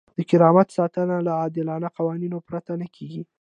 [0.17, 3.23] د کرامت ساتنه له عادلانه قوانینو پرته نه کیږي.